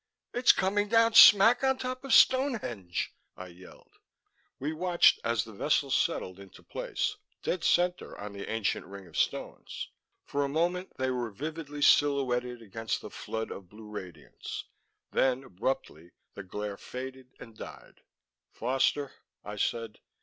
[0.33, 3.99] "It's coming down smack on top of Stonehenge," I yelled.
[4.57, 9.15] We watched as the vessel settled into place dead center on the ancient ring of
[9.15, 9.89] stones.
[10.25, 14.63] For a moment they were vividly silhouetted against the flood of blue radiance;
[15.11, 18.01] then abruptly, the glare faded and died.
[18.53, 19.13] "Foster,"
[19.43, 19.99] I said.